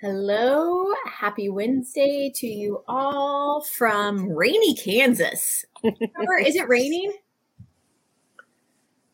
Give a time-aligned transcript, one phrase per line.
[0.00, 5.64] Hello, happy Wednesday to you all from rainy Kansas.
[5.82, 7.12] is it raining?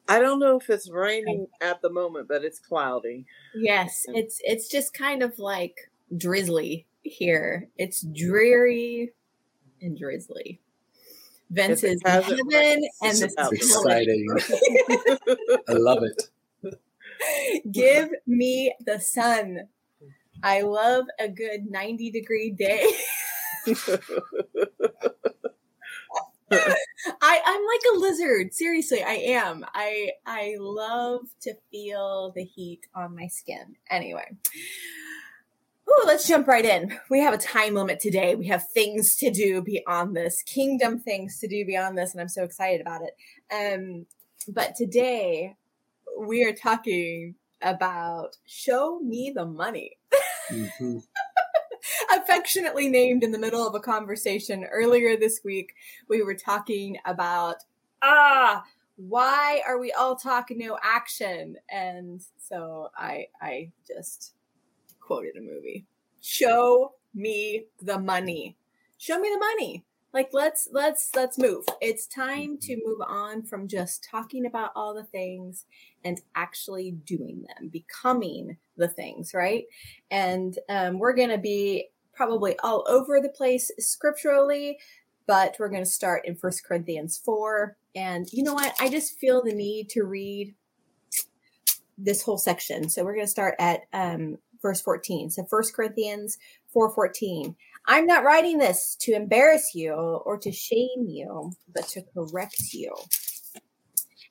[0.07, 3.25] I don't know if it's raining at the moment, but it's cloudy.
[3.55, 7.67] Yes, it's it's just kind of like drizzly here.
[7.79, 9.15] It's dreary
[9.81, 10.61] and drizzly.
[11.49, 12.41] Vince is in heaven
[13.01, 14.27] and this is exciting.
[15.67, 16.29] I love it.
[17.73, 19.69] Give me the sun.
[20.45, 22.87] I love a good 90 degree day.
[27.21, 28.53] I, I'm like a lizard.
[28.53, 29.65] Seriously, I am.
[29.73, 33.77] I I love to feel the heat on my skin.
[33.91, 34.37] Anyway.
[35.89, 36.99] Ooh, let's jump right in.
[37.11, 38.35] We have a time limit today.
[38.35, 42.29] We have things to do beyond this, kingdom things to do beyond this, and I'm
[42.29, 43.15] so excited about it.
[43.55, 44.07] Um,
[44.49, 45.57] but today
[46.19, 49.97] we are talking about show me the money.
[50.51, 50.99] Mm-hmm.
[52.17, 55.75] Affectionately named in the middle of a conversation earlier this week,
[56.09, 57.57] we were talking about
[58.03, 58.65] ah,
[58.97, 61.57] why are we all talking no action?
[61.71, 64.35] And so I I just
[65.01, 65.85] quoted a movie.
[66.21, 68.57] Show me the money.
[68.99, 69.85] Show me the money
[70.15, 71.65] like let's let's let's move.
[71.83, 75.67] It's time to move on from just talking about all the things
[76.05, 79.65] and actually doing them becoming the things right?
[80.13, 84.79] And um, we're going to be probably all over the place scripturally
[85.27, 88.75] but we're going to start in First corinthians 4 and you know what?
[88.79, 90.55] I just feel the need to read
[91.97, 92.89] this whole section.
[92.89, 96.39] So we're going to start at um, verse 14 so First corinthians
[96.75, 97.55] 4.14
[97.87, 102.95] I'm not writing this to embarrass you or to shame you, but to correct you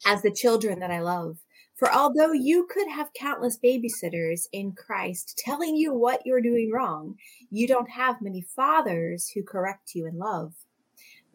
[0.06, 1.38] as the children that I love.
[1.76, 7.16] For although you could have countless babysitters in Christ telling you what you're doing wrong,
[7.52, 10.54] you don't have many fathers who correct you in love.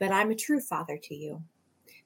[0.01, 1.43] But I'm a true father to you.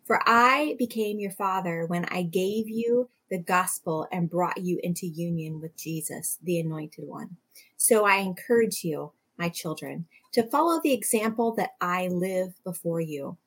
[0.06, 5.06] For I became your father when I gave you the gospel and brought you into
[5.06, 7.36] union with Jesus, the anointed one.
[7.76, 13.38] So I encourage you my children, to follow the example that I live before you.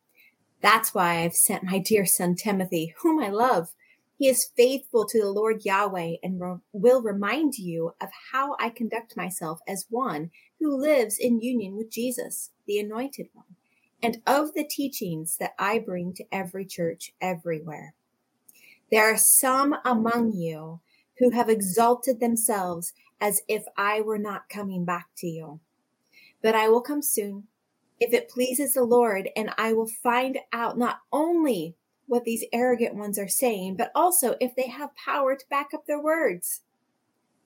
[0.61, 3.69] That's why I've sent my dear son Timothy, whom I love.
[4.17, 8.69] He is faithful to the Lord Yahweh and re- will remind you of how I
[8.69, 13.57] conduct myself as one who lives in union with Jesus, the Anointed One,
[14.01, 17.93] and of the teachings that I bring to every church everywhere.
[18.89, 20.79] There are some among you
[21.19, 25.59] who have exalted themselves as if I were not coming back to you
[26.45, 27.47] but I will come soon
[27.99, 31.75] if it pleases the Lord, and I will find out not only
[32.05, 35.87] what these arrogant ones are saying, but also if they have power to back up
[35.87, 36.61] their words.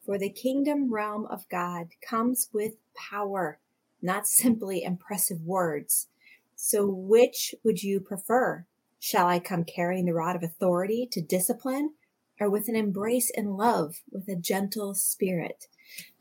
[0.06, 3.60] For the kingdom realm of God comes with power,
[4.02, 6.10] not simply impressive words.
[6.58, 8.66] So, which would you prefer?
[9.00, 11.94] Shall I come carrying the rod of authority to discipline,
[12.38, 15.68] or with an embrace and love, with a gentle spirit?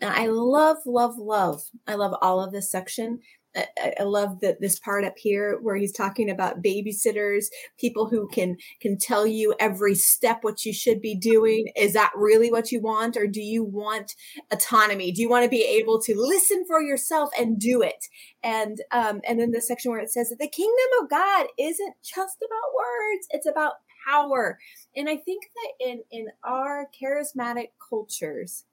[0.01, 1.62] And I love, love, love.
[1.87, 3.21] I love all of this section.
[3.56, 7.47] I, I love that this part up here where he's talking about babysitters,
[7.79, 11.73] people who can can tell you every step what you should be doing.
[11.77, 14.15] Is that really what you want, or do you want
[14.51, 15.12] autonomy?
[15.12, 18.06] Do you want to be able to listen for yourself and do it?
[18.43, 21.95] And um, and then the section where it says that the kingdom of God isn't
[22.03, 23.75] just about words; it's about
[24.06, 24.59] power.
[24.95, 28.65] And I think that in in our charismatic cultures,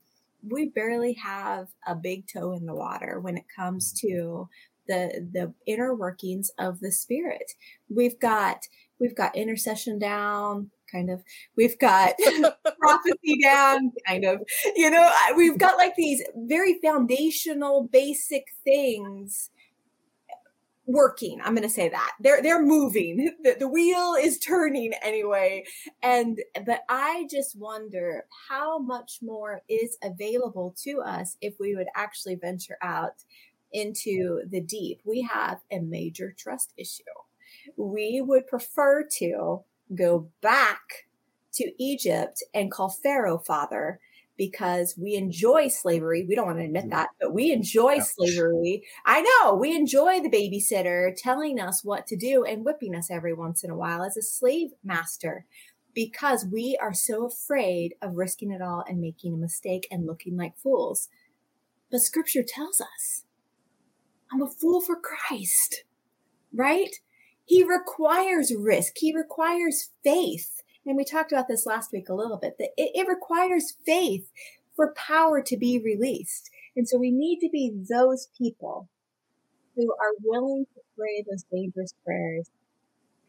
[0.50, 4.50] we barely have a big toe in the water when it comes to
[4.88, 7.54] the the inner workings of the spirit.
[7.90, 8.68] We've got
[9.00, 11.24] we've got intercession down, kind of.
[11.58, 12.14] We've got
[12.80, 14.42] prophecy down, kind of.
[14.76, 19.50] You know, we've got like these very foundational, basic things
[20.88, 21.40] working.
[21.44, 23.32] I'm going to say that they're they're moving.
[23.46, 25.66] The, the wheel is turning anyway.
[26.02, 31.88] And but I just wonder how much more is available to us if we would
[31.96, 33.24] actually venture out
[33.72, 35.02] into the deep.
[35.04, 37.04] We have a major trust issue.
[37.78, 41.08] We would prefer to go back
[41.56, 44.00] to Egypt and call Pharaoh father
[44.38, 46.26] because we enjoy slavery.
[46.28, 46.92] We don't want to admit mm.
[46.92, 48.84] that, but we enjoy slavery.
[49.06, 53.34] I know we enjoy the babysitter telling us what to do and whipping us every
[53.34, 55.46] once in a while as a slave master
[55.94, 60.36] because we are so afraid of risking it all and making a mistake and looking
[60.36, 61.08] like fools.
[61.90, 63.24] But scripture tells us
[64.32, 65.86] I'm a fool for Christ,
[66.54, 66.94] right?
[67.46, 68.94] He requires risk.
[68.98, 72.92] He requires faith and we talked about this last week a little bit that it,
[72.94, 74.30] it requires faith
[74.76, 76.50] for power to be released.
[76.76, 78.88] And so we need to be those people
[79.76, 82.50] who are willing to pray those dangerous prayers.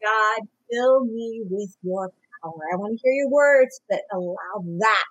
[0.01, 2.11] God, fill me with your
[2.43, 2.61] power.
[2.71, 5.05] I want to hear your words that allow that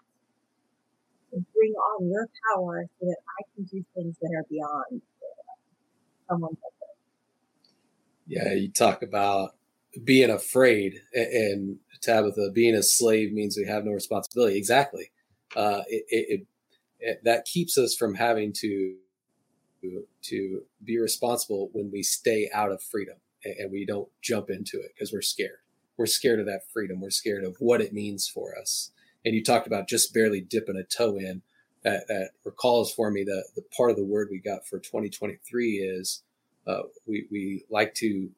[1.33, 5.03] to bring on your power so that I can do things that are beyond
[6.29, 6.57] someone
[8.27, 9.55] Yeah, you talk about
[10.05, 14.57] being afraid and Tabitha, being a slave means we have no responsibility.
[14.57, 15.11] Exactly.
[15.55, 16.47] Uh, it, it,
[17.01, 18.97] it, that keeps us from having to
[20.23, 24.93] to be responsible when we stay out of freedom and we don't jump into it
[24.95, 25.59] because we're scared.
[25.97, 27.01] We're scared of that freedom.
[27.01, 28.91] We're scared of what it means for us.
[29.25, 31.43] And you talked about just barely dipping a toe in.
[31.85, 35.75] That, that recalls for me the, the part of the word we got for 2023
[35.75, 36.25] is
[36.67, 38.31] uh, we, we like to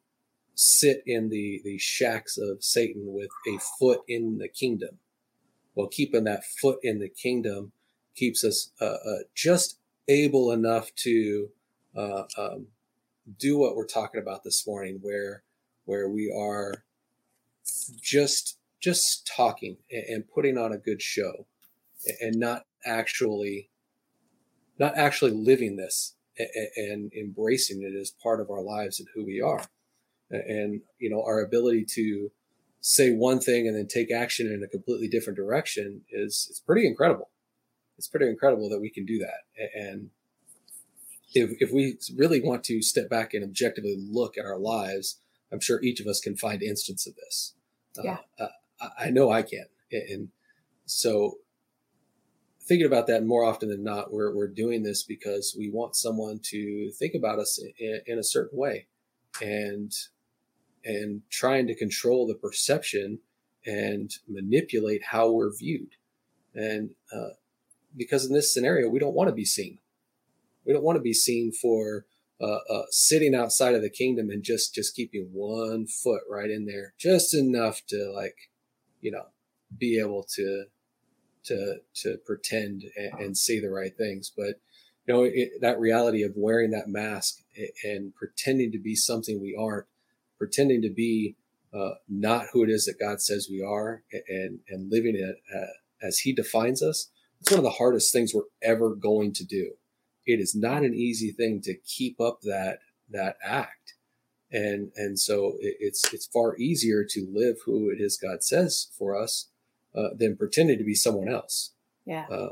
[0.59, 4.97] sit in the, the shacks of Satan with a foot in the kingdom.
[5.73, 7.71] Well, keeping that foot in the kingdom
[8.13, 9.77] keeps us uh, uh, just
[10.09, 11.49] able enough to
[11.95, 12.67] uh, um,
[13.37, 15.43] do what we're talking about this morning, where
[15.85, 16.83] where we are
[18.01, 21.45] just just talking and, and putting on a good show,
[22.19, 23.69] and not actually
[24.77, 29.25] not actually living this and, and embracing it as part of our lives and who
[29.25, 29.63] we are,
[30.29, 32.31] and you know our ability to
[32.81, 36.87] say one thing and then take action in a completely different direction is it's pretty
[36.87, 37.29] incredible
[37.99, 39.69] it's pretty incredible that we can do that.
[39.75, 40.09] And
[41.35, 45.19] if, if we really want to step back and objectively look at our lives,
[45.51, 47.55] I'm sure each of us can find instance of this.
[47.97, 48.17] Uh, yeah.
[48.39, 49.65] Uh, I know I can.
[49.91, 50.29] And
[50.85, 51.39] so
[52.61, 56.39] thinking about that more often than not, we're, we're doing this because we want someone
[56.45, 58.87] to think about us in, in a certain way
[59.41, 59.91] and,
[60.83, 63.19] and trying to control the perception
[63.65, 65.95] and manipulate how we're viewed.
[66.53, 67.35] And, uh,
[67.95, 69.79] because in this scenario, we don't want to be seen.
[70.65, 72.05] We don't want to be seen for
[72.41, 76.65] uh, uh, sitting outside of the kingdom and just just keeping one foot right in
[76.65, 78.35] there, just enough to like,
[79.01, 79.25] you know,
[79.77, 80.65] be able to
[81.45, 84.31] to to pretend and, and say the right things.
[84.35, 84.59] But
[85.05, 87.39] you know, it, that reality of wearing that mask
[87.83, 89.87] and pretending to be something we aren't,
[90.39, 91.35] pretending to be
[91.71, 96.07] uh, not who it is that God says we are, and and living it uh,
[96.07, 99.73] as He defines us it's one of the hardest things we're ever going to do.
[100.25, 103.95] It is not an easy thing to keep up that that act,
[104.51, 108.89] and and so it, it's it's far easier to live who it is God says
[108.97, 109.49] for us
[109.95, 111.71] uh, than pretending to be someone else.
[112.05, 112.49] Yeah, uh,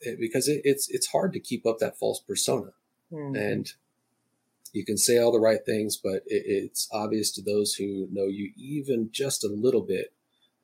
[0.00, 2.72] it, because it, it's it's hard to keep up that false persona,
[3.10, 3.38] mm.
[3.38, 3.72] and
[4.74, 8.52] you can say all the right things, but it's obvious to those who know you
[8.56, 10.12] even just a little bit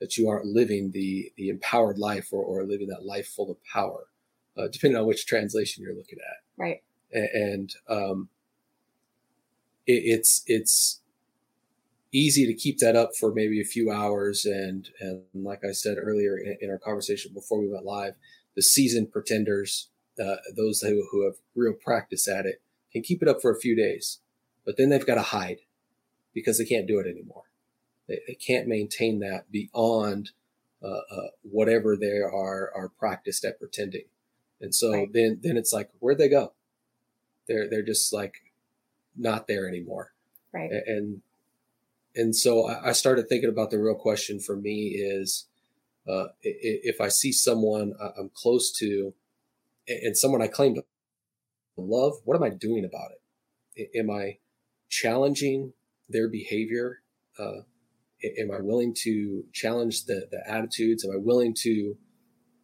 [0.00, 3.56] that you aren't living the the empowered life or, or living that life full of
[3.72, 4.08] power,
[4.58, 6.42] uh, depending on which translation you're looking at.
[6.56, 6.82] Right.
[7.12, 8.28] And, um,
[9.86, 11.00] it, it's it's
[12.12, 15.98] easy to keep that up for maybe a few hours, and and like I said
[16.00, 18.14] earlier in, in our conversation before we went live,
[18.56, 19.88] the seasoned pretenders,
[20.20, 22.60] uh, those who who have real practice at it,
[22.92, 24.20] can keep it up for a few days,
[24.64, 25.60] but then they've got to hide
[26.34, 27.44] because they can't do it anymore.
[28.08, 30.30] They, they can't maintain that beyond
[30.82, 34.04] uh, uh, whatever they are are practiced at pretending.
[34.60, 35.12] And so right.
[35.12, 36.52] then then it's like where'd they go?
[37.48, 38.34] They're they're just like
[39.16, 40.12] not there anymore.
[40.52, 40.70] Right.
[40.86, 41.22] And
[42.14, 45.46] and so I started thinking about the real question for me is
[46.08, 49.14] uh, if I see someone I'm close to
[49.86, 50.84] and someone I claim to
[51.76, 53.90] love, what am I doing about it?
[53.98, 54.38] Am I
[54.88, 55.72] challenging
[56.08, 56.98] their behavior?
[57.38, 57.62] Uh,
[58.38, 61.04] am I willing to challenge the, the attitudes?
[61.04, 61.96] Am I willing to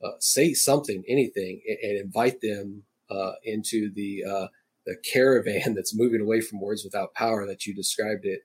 [0.05, 4.47] uh, say something, anything, and, invite them uh, into the uh,
[4.85, 8.41] the caravan that's moving away from words without power that you described it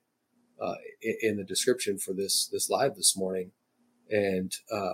[0.61, 3.51] uh, in, in, the description for this this live this morning?
[4.09, 4.93] And uh,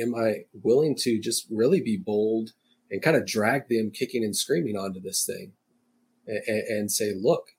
[0.00, 2.50] am I willing to just really be bold
[2.90, 5.52] and kind of drag them kicking and screaming onto this thing
[6.26, 7.50] and, and say, look,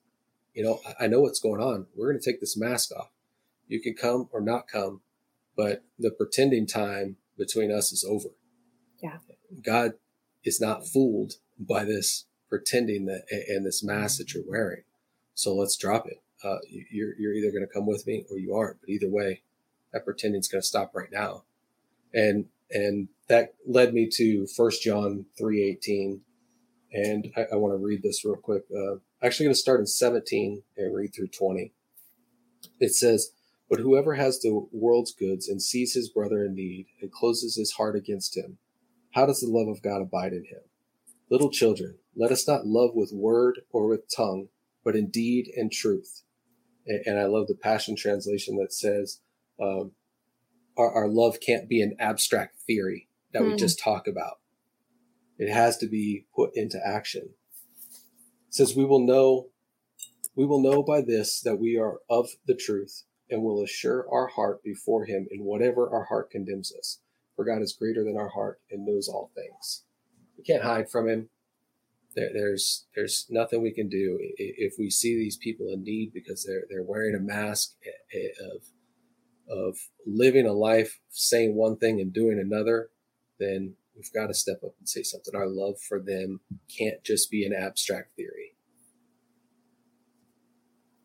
[0.54, 1.88] you know, I know what's going on.
[1.96, 3.12] We're going to take this mask off.
[3.68, 5.02] You can come or not come,
[5.56, 8.30] but the pretending time between us is over.
[9.02, 9.18] Yeah.
[9.64, 9.94] God
[10.44, 14.84] is not fooled by this pretending that and this mask that you're wearing.
[15.36, 16.22] So let's drop it.
[16.44, 18.82] Uh, you're, you're either going to come with me or you aren't.
[18.82, 19.44] But either way,
[19.94, 21.44] that pretending is going to stop right now.
[22.14, 26.22] And, and that led me to first John 318.
[26.92, 28.64] And I, I want to read this real quick.
[28.76, 31.72] Uh, actually going to start in 17 and read through 20.
[32.80, 33.32] It says,
[33.70, 37.74] But whoever has the world's goods and sees his brother in need and closes his
[37.74, 38.58] heart against him,
[39.14, 40.62] how does the love of God abide in him?
[41.30, 44.48] Little children, let us not love with word or with tongue,
[44.84, 46.24] but in deed and truth.
[46.88, 49.20] And I love the Passion Translation that says,
[49.62, 49.92] um,
[50.76, 53.46] our, our, love can't be an abstract theory that mm.
[53.46, 53.58] we hmm.
[53.58, 54.40] just talk about.
[55.38, 57.30] It has to be put into action.
[58.48, 59.48] It says, we will know,
[60.36, 64.28] we will know by this that we are of the truth and will assure our
[64.28, 67.00] heart before him in whatever our heart condemns us.
[67.36, 69.84] For God is greater than our heart and knows all things.
[70.38, 71.30] We can't hide from him.
[72.16, 76.44] There, there's there's nothing we can do if we see these people in need because
[76.44, 78.64] they're they're wearing a mask eh, eh, of
[79.50, 82.90] of living a life saying one thing and doing another.
[83.40, 85.36] Then we've got to step up and say something.
[85.36, 86.42] Our love for them
[86.76, 88.56] can't just be an abstract theory.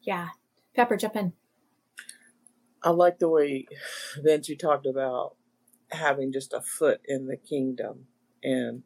[0.03, 0.29] Yeah,
[0.75, 1.33] Pepper, jump in.
[2.83, 3.67] I like the way
[4.23, 5.37] Vince you talked about
[5.91, 8.07] having just a foot in the kingdom,
[8.43, 8.83] and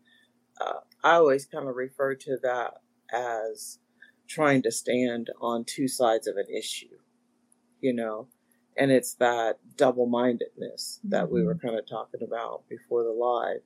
[0.60, 2.74] uh, I always kind of refer to that
[3.12, 3.80] as
[4.28, 6.98] trying to stand on two sides of an issue,
[7.80, 8.28] you know,
[8.78, 11.34] and it's that double mindedness that mm-hmm.
[11.34, 11.66] we were mm-hmm.
[11.66, 13.60] kind of talking about before the live,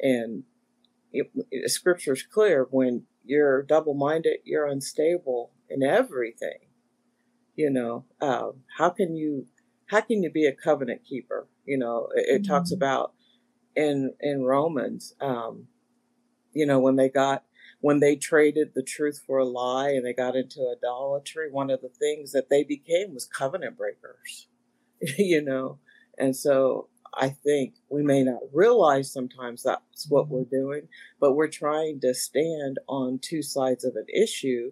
[0.00, 0.44] and
[1.12, 6.58] it, it, scripture is clear when you're double minded, you're unstable in everything.
[7.54, 9.46] You know, um, how can you
[9.86, 11.46] how can you be a covenant keeper?
[11.64, 12.52] You know, it, it mm-hmm.
[12.52, 13.12] talks about
[13.76, 15.66] in in Romans, um,
[16.52, 17.44] you know, when they got
[17.82, 21.82] when they traded the truth for a lie and they got into idolatry, one of
[21.82, 24.46] the things that they became was covenant breakers.
[25.18, 25.78] you know,
[26.16, 30.56] and so I think we may not realize sometimes that's what we're mm-hmm.
[30.56, 30.88] doing,
[31.20, 34.70] but we're trying to stand on two sides of an issue.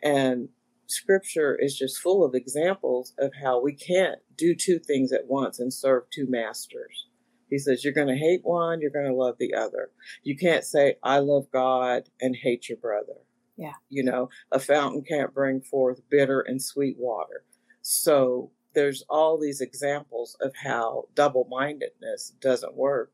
[0.00, 0.48] And
[0.86, 5.58] scripture is just full of examples of how we can't do two things at once
[5.58, 7.07] and serve two masters.
[7.48, 9.90] He says, You're going to hate one, you're going to love the other.
[10.22, 13.14] You can't say, I love God and hate your brother.
[13.56, 13.72] Yeah.
[13.88, 17.44] You know, a fountain can't bring forth bitter and sweet water.
[17.82, 23.10] So there's all these examples of how double mindedness doesn't work.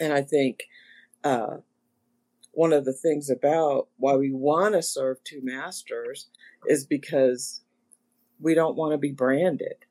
[0.00, 0.64] And I think
[1.24, 1.58] uh,
[2.52, 6.28] one of the things about why we want to serve two masters
[6.66, 7.62] is because
[8.40, 9.84] we don't want to be branded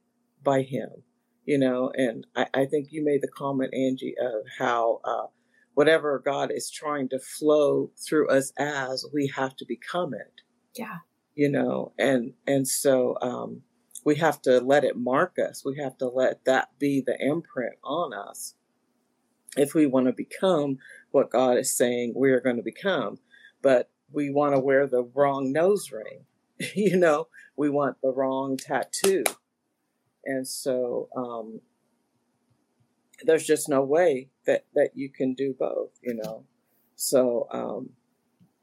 [0.43, 0.89] by him,
[1.45, 1.91] you know.
[1.95, 5.27] And I, I think you made the comment, Angie, of how uh,
[5.73, 10.41] whatever God is trying to flow through us as, we have to become it.
[10.75, 10.99] Yeah.
[11.35, 13.61] You know, and and so um,
[14.05, 15.63] we have to let it mark us.
[15.65, 18.55] We have to let that be the imprint on us
[19.57, 20.77] if we want to become
[21.11, 23.19] what God is saying we're going to become.
[23.61, 26.25] But we want to wear the wrong nose ring
[26.75, 29.23] you know, we want the wrong tattoo.
[30.25, 31.61] And so um,
[33.23, 36.45] there's just no way that, that you can do both, you know.
[36.95, 37.89] So um,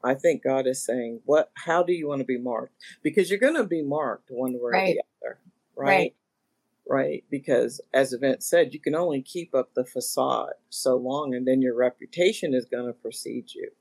[0.03, 1.51] I think God is saying, what?
[1.55, 2.73] How do you want to be marked?
[3.01, 4.89] Because you're going to be marked one way right.
[4.89, 5.39] or the other,
[5.75, 5.87] right?
[5.87, 6.15] right?
[6.85, 11.47] Right, because as Vince said, you can only keep up the facade so long, and
[11.47, 13.71] then your reputation is going to precede you.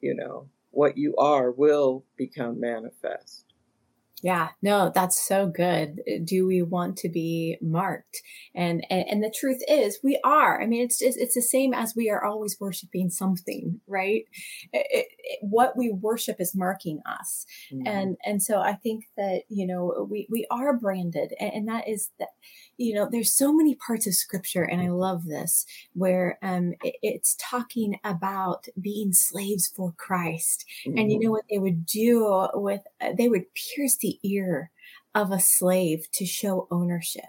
[0.00, 3.45] You know, what you are will become manifest.
[4.22, 6.00] Yeah, no, that's so good.
[6.24, 8.22] Do we want to be marked?
[8.54, 10.60] And, and, and the truth is we are.
[10.60, 14.24] I mean, it's just, it's the same as we are always worshiping something, right?
[14.72, 17.44] It, it, what we worship is marking us.
[17.70, 17.86] Mm-hmm.
[17.86, 21.86] And, and so I think that, you know, we, we are branded and, and that
[21.86, 22.28] is that,
[22.78, 26.96] you know, there's so many parts of scripture and I love this where, um, it,
[27.02, 30.64] it's talking about being slaves for Christ.
[30.86, 30.98] Mm-hmm.
[30.98, 31.32] And you know mm-hmm.
[31.32, 34.70] what they would do with, uh, they would pierce the the ear
[35.14, 37.24] of a slave to show ownership?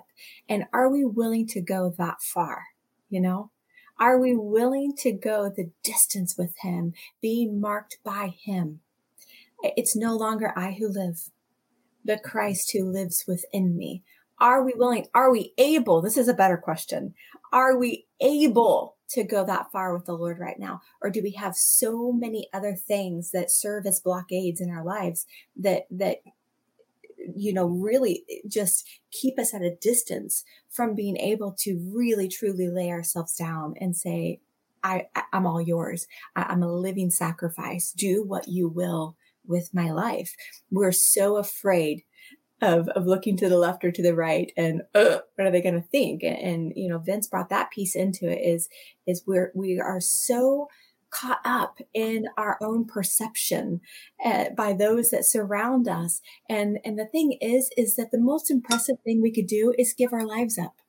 [0.48, 2.66] And are we willing to go that far?
[3.10, 3.52] You know,
[4.00, 8.82] are we willing to go the distance with him, being marked by him?
[9.64, 11.30] It's no longer I who live,
[12.06, 14.04] but Christ who lives within me.
[14.40, 15.08] Are we willing?
[15.16, 16.02] Are we able?
[16.02, 17.16] This is a better question.
[17.52, 20.82] Are we able to go that far with the Lord right now?
[21.02, 25.26] Or do we have so many other things that serve as blockades in our lives
[25.56, 26.18] that, that
[27.36, 32.68] you know, really just keep us at a distance from being able to really truly
[32.68, 34.40] lay ourselves down and say,
[34.84, 36.08] I, I'm all yours.
[36.36, 37.92] I'm a living sacrifice.
[37.92, 40.36] Do what you will with my life.
[40.72, 42.04] We're so afraid
[42.62, 45.62] of, of looking to the left or to the right and uh, what are they
[45.62, 46.24] going to think?
[46.24, 48.68] And, and, you know, Vince brought that piece into it is,
[49.06, 50.68] is we're, we are so
[51.10, 53.82] caught up in our own perception
[54.24, 56.22] uh, by those that surround us.
[56.50, 59.94] And, and the thing is, is that the most impressive thing we could do is
[59.94, 60.82] give our lives up.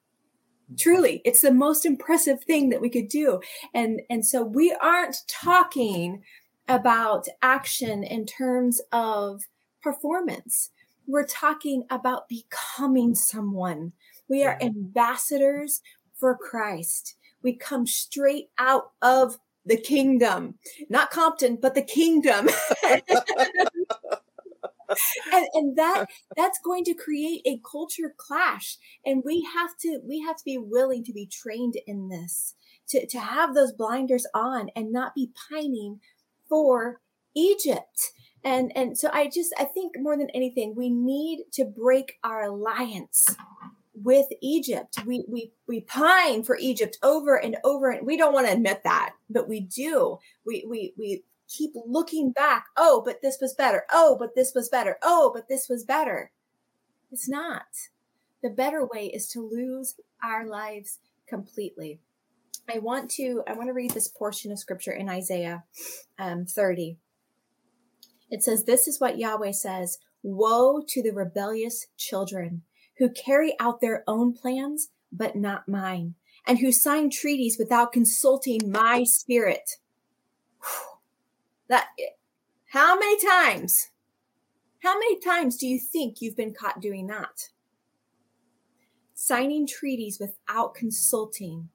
[0.78, 3.40] Truly, it's the most impressive thing that we could do.
[3.72, 6.22] And, and so we aren't talking
[6.68, 9.44] about action in terms of
[9.82, 10.70] performance.
[11.06, 13.92] We're talking about becoming someone.
[14.28, 15.80] We are ambassadors
[16.14, 17.14] for Christ.
[17.42, 20.54] We come straight out of the kingdom,
[20.88, 22.48] not Compton, but the kingdom.
[25.32, 26.06] and, and that
[26.36, 28.78] that's going to create a culture clash.
[29.04, 32.54] And we have to we have to be willing to be trained in this
[32.88, 36.00] to, to have those blinders on and not be pining
[36.48, 37.00] for
[37.34, 38.12] egypt.
[38.44, 42.44] And and so i just i think more than anything we need to break our
[42.44, 43.26] alliance
[44.02, 44.98] with Egypt.
[45.06, 48.82] We we we pine for Egypt over and over and we don't want to admit
[48.84, 50.18] that, but we do.
[50.46, 52.66] We we we keep looking back.
[52.76, 53.84] Oh, but this was better.
[53.90, 54.98] Oh, but this was better.
[55.02, 56.30] Oh, but this was better.
[57.10, 57.66] It's not.
[58.42, 62.00] The better way is to lose our lives completely.
[62.72, 65.64] I want to I want to read this portion of scripture in Isaiah
[66.18, 66.98] um, 30.
[68.30, 72.62] It says, This is what Yahweh says Woe to the rebellious children
[72.98, 76.14] who carry out their own plans, but not mine,
[76.46, 79.76] and who sign treaties without consulting my spirit.
[81.68, 81.88] That
[82.68, 83.90] how many times?
[84.82, 87.50] How many times do you think you've been caught doing that?
[89.12, 91.68] Signing treaties without consulting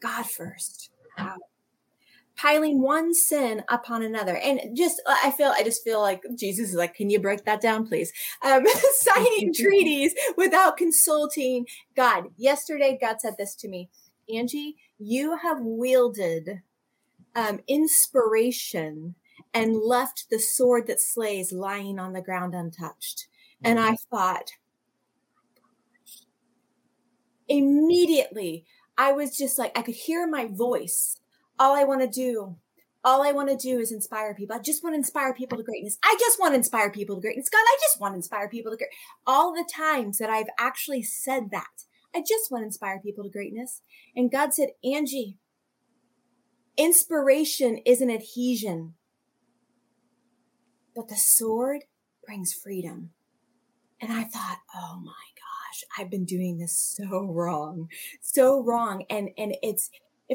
[0.00, 0.90] God first.
[1.18, 1.36] Wow
[2.42, 4.36] piling one sin upon another.
[4.36, 7.60] And just, I feel, I just feel like Jesus is like, can you break that
[7.60, 8.12] down, please?
[8.42, 12.24] Um, signing treaties without consulting God.
[12.36, 13.90] Yesterday, God said this to me
[14.32, 16.62] Angie, you have wielded
[17.36, 19.14] um, inspiration
[19.54, 23.28] and left the sword that slays lying on the ground untouched.
[23.64, 24.50] And I thought,
[27.46, 28.64] immediately,
[28.98, 31.20] I was just like, I could hear my voice
[31.58, 32.56] all I want to do,
[33.04, 34.54] all I want to do is inspire people.
[34.54, 35.98] I just want to inspire people to greatness.
[36.04, 37.48] I just want to inspire people to greatness.
[37.48, 38.96] God, I just want to inspire people to greatness.
[39.26, 43.30] All the times that I've actually said that, I just want to inspire people to
[43.30, 43.82] greatness.
[44.14, 45.36] And God said, Angie,
[46.76, 48.94] inspiration is an adhesion,
[50.94, 51.84] but the sword
[52.24, 53.10] brings freedom.
[54.00, 57.88] And I thought, oh my gosh, I've been doing this so wrong,
[58.20, 59.04] so wrong.
[59.08, 59.90] And, and it's,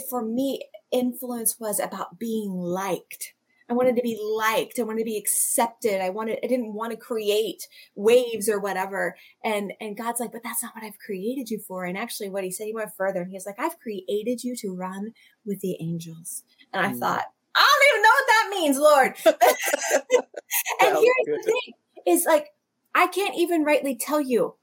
[0.10, 3.34] for me, influence was about being liked.
[3.70, 4.80] I wanted to be liked.
[4.80, 6.02] I wanted to be accepted.
[6.02, 9.18] I wanted, I didn't want to create waves or whatever.
[9.44, 11.84] And, and God's like, but that's not what I've created you for.
[11.84, 14.56] And actually what he said, he went further and he was like, I've created you
[14.58, 15.12] to run
[15.46, 16.44] with the angels.
[16.74, 17.00] And I mm.
[17.00, 19.16] thought, I don't even know what that means, Lord.
[20.82, 21.40] and here's good.
[21.40, 21.74] the thing
[22.06, 22.48] is like,
[22.96, 24.56] I can't even rightly tell you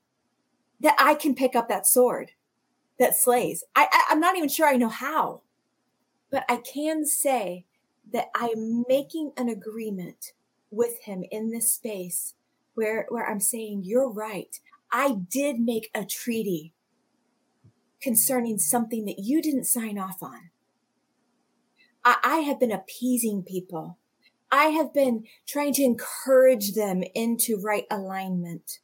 [0.81, 2.33] that I can pick up that sword
[2.99, 3.65] that slays.
[3.77, 5.43] I, I I'm not even sure I know how.
[6.35, 7.65] But I can say
[8.13, 10.33] that I'm making an agreement
[10.69, 12.35] with him in this space
[12.75, 14.59] where, where I'm saying, you're right.
[14.91, 16.73] I did make a treaty
[18.03, 20.51] concerning something that you didn't sign off on.
[22.05, 23.99] I, I have been appeasing people.
[24.51, 28.81] I have been trying to encourage them into right alignment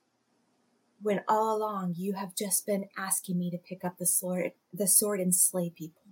[1.02, 4.86] when all along you have just been asking me to pick up the sword, the
[4.86, 6.09] sword and slay people.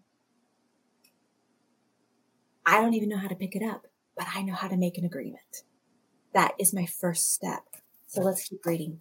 [2.69, 4.99] I don't even know how to pick it up, but I know how to make
[4.99, 5.63] an agreement.
[6.35, 7.63] That is my first step.
[8.09, 9.01] So let's keep reading.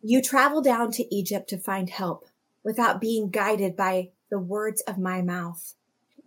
[0.00, 2.26] You travel down to Egypt to find help
[2.62, 5.74] without being guided by the words of my mouth.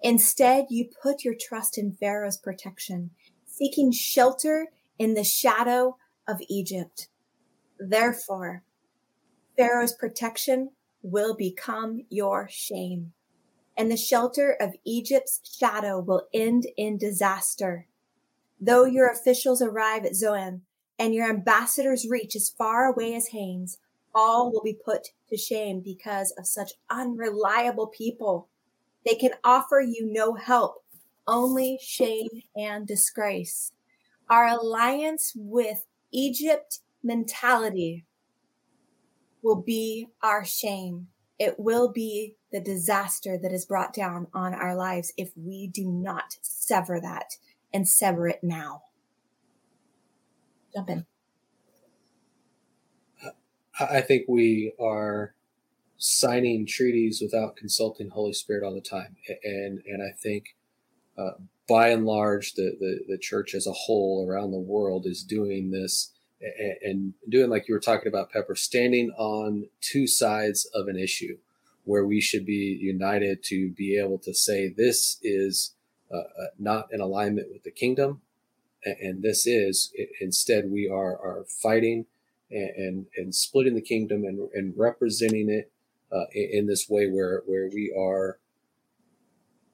[0.01, 3.11] Instead, you put your trust in Pharaoh's protection,
[3.45, 5.95] seeking shelter in the shadow
[6.27, 7.07] of Egypt.
[7.79, 8.63] Therefore,
[9.55, 13.13] Pharaoh's protection will become your shame
[13.79, 17.87] and the shelter of Egypt's shadow will end in disaster.
[18.59, 20.63] Though your officials arrive at Zoan
[20.99, 23.77] and your ambassadors reach as far away as Hanes,
[24.13, 28.49] all will be put to shame because of such unreliable people.
[29.05, 30.83] They can offer you no help,
[31.25, 33.71] only shame and disgrace.
[34.29, 38.03] Our alliance with Egypt mentality
[39.41, 41.07] will be our shame.
[41.39, 45.85] It will be the disaster that is brought down on our lives if we do
[45.85, 47.37] not sever that
[47.73, 48.83] and sever it now.
[50.73, 51.05] Jump in.
[53.79, 55.33] I think we are
[55.97, 60.55] signing treaties without consulting Holy Spirit all the time, and and I think
[61.17, 61.31] uh,
[61.67, 65.71] by and large the, the the church as a whole around the world is doing
[65.71, 70.87] this and, and doing like you were talking about Pepper, standing on two sides of
[70.87, 71.37] an issue
[71.89, 75.75] where we should be united to be able to say this is
[76.13, 78.21] uh, uh not in alignment with the kingdom
[78.85, 82.05] and this is instead we are are fighting
[82.51, 85.71] and and, and splitting the kingdom and, and representing it
[86.11, 88.39] uh, in, this way where where we are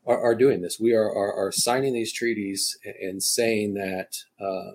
[0.05, 0.79] are, are doing this.
[0.79, 4.73] We are, are, are signing these treaties and saying that uh,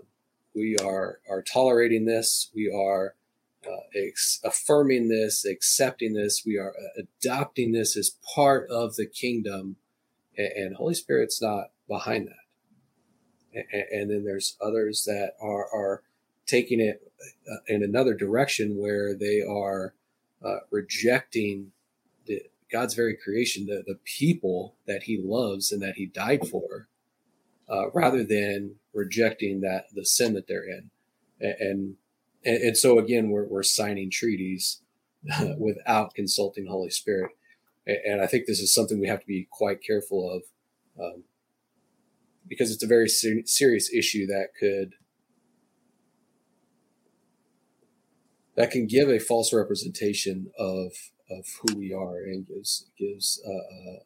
[0.54, 2.50] we are are tolerating this.
[2.54, 3.14] We are
[3.66, 6.42] uh, ex- affirming this accepting this.
[6.46, 9.76] We are uh, adopting this as part of the kingdom
[10.36, 12.34] and, and holy spirit's not behind that.
[13.92, 16.02] And, then there's others that are are
[16.46, 17.12] taking it
[17.50, 19.94] uh, in another direction where they are
[20.44, 21.72] uh, rejecting
[22.26, 26.86] the, God's very creation, the the people that He loves and that He died for,
[27.68, 30.90] uh, rather than rejecting that the sin that they're in,
[31.40, 31.96] and and,
[32.44, 34.80] and so again we're we're signing treaties
[35.58, 37.32] without consulting Holy Spirit,
[37.86, 40.42] and I think this is something we have to be quite careful of.
[41.02, 41.24] Um,
[42.50, 44.94] because it's a very ser- serious issue that could
[48.56, 50.92] that can give a false representation of
[51.30, 54.00] of who we are and gives gives uh, uh,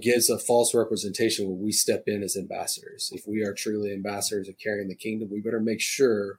[0.00, 3.10] gives a false representation when we step in as ambassadors.
[3.12, 6.38] If we are truly ambassadors of carrying the kingdom, we better make sure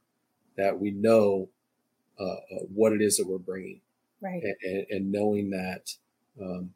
[0.55, 1.49] that we know
[2.19, 3.81] uh, uh what it is that we're bringing,
[4.21, 4.41] right?
[4.63, 5.89] And, and knowing that
[6.39, 6.71] um,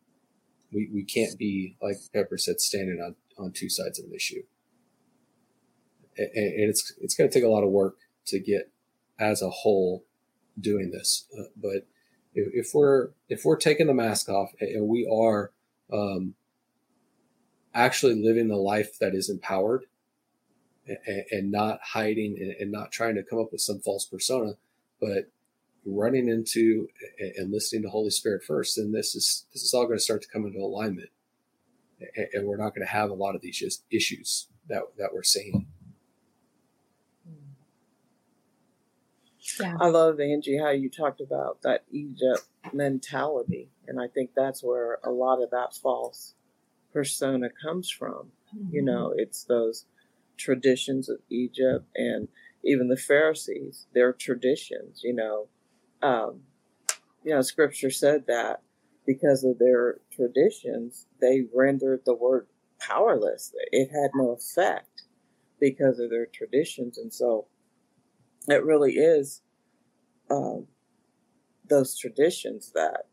[0.71, 4.43] we, we can't be, like Pepper said, standing on, on two sides of an issue.
[6.17, 8.71] And, and it's, it's going to take a lot of work to get
[9.19, 10.05] as a whole
[10.59, 11.25] doing this.
[11.37, 11.87] Uh, but
[12.33, 15.51] if, if, we're, if we're taking the mask off and we are,
[15.93, 16.33] um,
[17.77, 19.85] actually living the life that is empowered
[20.87, 24.53] and, and not hiding and, and, not trying to come up with some false persona,
[24.99, 25.29] but
[25.85, 26.87] running into
[27.37, 30.21] and listening to Holy Spirit first, then this is this is all going to start
[30.23, 31.09] to come into alignment,
[32.33, 35.67] and we're not going to have a lot of these issues that that we're seeing.
[39.59, 39.75] Yeah.
[39.79, 44.99] I love Angie how you talked about that Egypt mentality, and I think that's where
[45.03, 46.33] a lot of that false
[46.97, 48.31] persona comes from.
[48.55, 48.73] Mm-hmm.
[48.75, 49.85] You know, it's those
[50.35, 52.27] traditions of Egypt and
[52.63, 55.47] even the Pharisees, their traditions, you know,
[56.01, 56.41] um,
[57.23, 58.61] you know, scripture said that
[59.05, 62.47] because of their traditions, they rendered the word
[62.79, 63.53] powerless.
[63.71, 65.03] It had no effect
[65.59, 66.97] because of their traditions.
[66.97, 67.45] And so
[68.47, 69.43] it really is
[70.31, 70.65] um,
[71.69, 73.03] those traditions that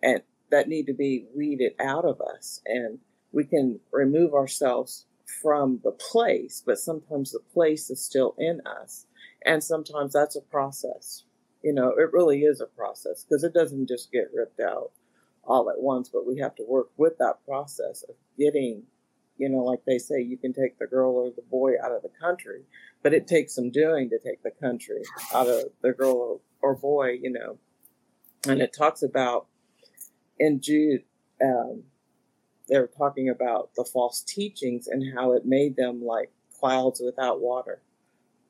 [0.00, 2.98] and that need to be weeded out of us and
[3.32, 5.06] we can remove ourselves
[5.42, 9.06] from the place but sometimes the place is still in us
[9.46, 11.24] and sometimes that's a process
[11.62, 14.92] you know, it really is a process because it doesn't just get ripped out
[15.44, 18.82] all at once, but we have to work with that process of getting,
[19.36, 22.02] you know, like they say, you can take the girl or the boy out of
[22.02, 22.62] the country,
[23.02, 25.02] but it takes some doing to take the country
[25.34, 27.58] out of the girl or, or boy, you know.
[28.48, 29.46] And it talks about
[30.40, 31.04] in Jude,
[31.40, 31.84] um,
[32.68, 37.82] they're talking about the false teachings and how it made them like clouds without water,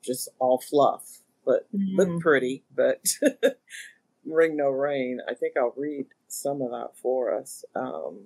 [0.03, 1.97] just all fluff but mm-hmm.
[1.97, 3.03] look pretty, but
[4.25, 5.19] ring no rain.
[5.27, 7.65] I think I'll read some of that for us.
[7.75, 8.19] Um,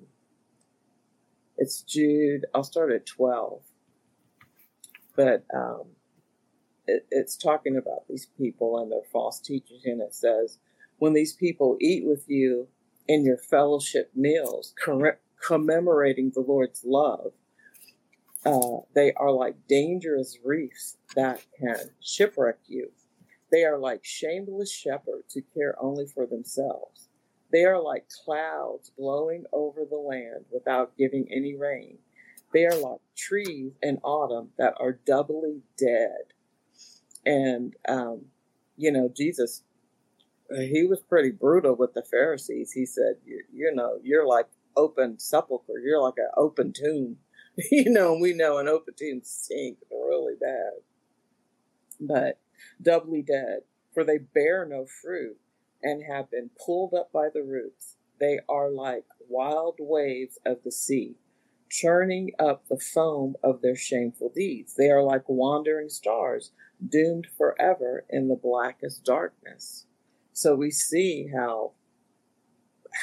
[1.57, 2.45] it's Jude.
[2.53, 3.61] I'll start at 12.
[5.15, 5.83] But um,
[6.87, 10.59] it, it's talking about these people and their false teachers, and it says,
[10.97, 12.67] When these people eat with you
[13.07, 14.73] in your fellowship meals,
[15.45, 17.33] commemorating the Lord's love,
[18.45, 22.91] uh, they are like dangerous reefs that can shipwreck you.
[23.51, 27.09] They are like shameless shepherds who care only for themselves.
[27.51, 31.97] They are like clouds blowing over the land without giving any rain.
[32.53, 36.33] They are like trees in autumn that are doubly dead.
[37.25, 38.25] And, um,
[38.77, 39.63] you know, Jesus,
[40.49, 42.71] he was pretty brutal with the Pharisees.
[42.71, 45.79] He said, you, you know, you're like open sepulcher.
[45.83, 47.17] You're like an open tomb.
[47.71, 50.73] you know, we know an open tomb stinks really bad.
[51.99, 52.39] But
[52.81, 53.61] doubly dead,
[53.93, 55.37] for they bear no fruit
[55.81, 57.95] and have been pulled up by the roots.
[58.19, 61.15] They are like wild waves of the sea,
[61.69, 64.75] churning up the foam of their shameful deeds.
[64.75, 66.51] They are like wandering stars,
[66.85, 69.85] doomed forever in the blackest darkness.
[70.35, 71.71] So we see how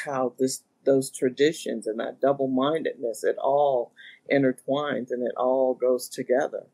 [0.05, 3.95] how this those traditions and that double mindedness it all
[4.31, 6.67] intertwines and it all goes together.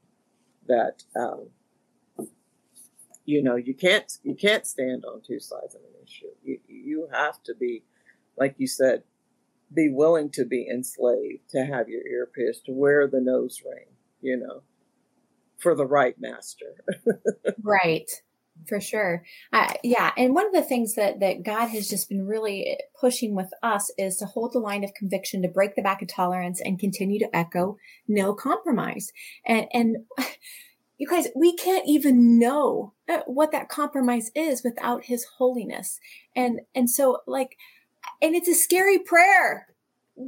[0.66, 1.50] That um,
[3.24, 6.26] you know you can't you can't stand on two sides of an issue.
[6.42, 7.84] You you have to be,
[8.36, 9.04] like you said,
[9.72, 13.86] be willing to be enslaved, to have your ear pierced, to wear the nose ring,
[14.20, 14.62] you know,
[15.56, 16.84] for the right master.
[17.62, 18.10] right
[18.66, 19.24] for sure.
[19.52, 23.34] Uh, yeah and one of the things that that god has just been really pushing
[23.34, 26.60] with us is to hold the line of conviction to break the back of tolerance
[26.60, 29.12] and continue to echo no compromise.
[29.46, 29.96] And and
[30.98, 36.00] you guys we can't even know uh, what that compromise is without his holiness.
[36.34, 37.56] And and so like
[38.22, 39.66] and it's a scary prayer.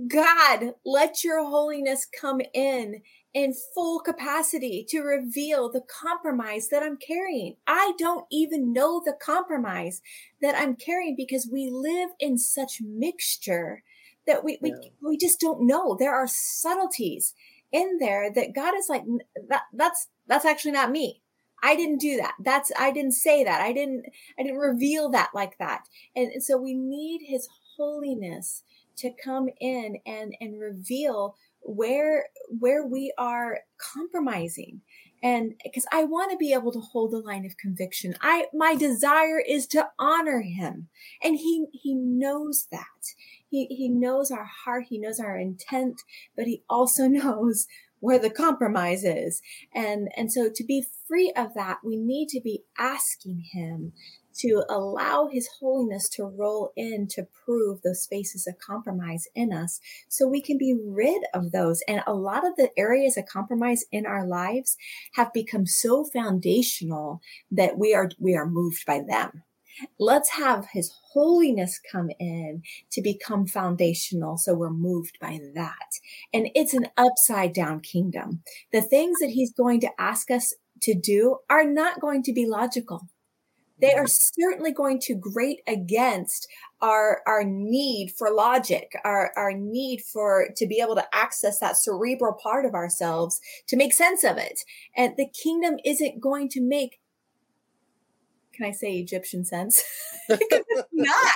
[0.08, 6.96] God let your holiness come in in full capacity to reveal the compromise that I'm
[6.96, 7.56] carrying.
[7.66, 10.02] I don't even know the compromise
[10.42, 13.82] that I'm carrying because we live in such mixture
[14.26, 14.72] that we, yeah.
[15.00, 15.96] we, we just don't know.
[15.98, 17.34] There are subtleties
[17.72, 19.04] in there that God is like,
[19.48, 21.22] that, that's, that's actually not me.
[21.62, 22.34] I didn't do that.
[22.42, 23.60] That's, I didn't say that.
[23.60, 24.06] I didn't,
[24.38, 25.82] I didn't reveal that like that.
[26.16, 28.62] And, and so we need his holiness
[28.96, 34.82] to come in and, and reveal where where we are compromising.
[35.22, 38.14] And because i want to be able to hold the line of conviction.
[38.20, 40.88] I my desire is to honor him.
[41.22, 42.86] And he he knows that.
[43.48, 46.02] He he knows our heart he knows our intent
[46.36, 47.66] but he also knows
[48.00, 49.42] where the compromise is.
[49.74, 53.92] And and so to be free of that we need to be asking him
[54.38, 59.80] to allow his holiness to roll in to prove those spaces of compromise in us
[60.08, 61.82] so we can be rid of those.
[61.88, 64.76] And a lot of the areas of compromise in our lives
[65.14, 69.42] have become so foundational that we are, we are moved by them.
[69.98, 72.62] Let's have his holiness come in
[72.92, 74.36] to become foundational.
[74.36, 75.98] So we're moved by that.
[76.34, 78.42] And it's an upside down kingdom.
[78.72, 82.46] The things that he's going to ask us to do are not going to be
[82.46, 83.08] logical
[83.80, 86.46] they are certainly going to grate against
[86.80, 91.76] our our need for logic our our need for to be able to access that
[91.76, 94.60] cerebral part of ourselves to make sense of it.
[94.96, 97.00] And the kingdom isn't going to make
[98.52, 99.82] can i say egyptian sense?
[100.28, 101.34] It's not.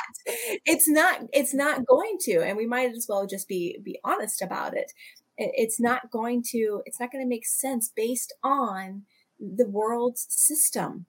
[0.67, 4.43] It's not it's not going to and we might as well just be be honest
[4.43, 4.93] about it.
[5.37, 9.03] It's not going to it's not going to make sense based on
[9.41, 11.07] the world's system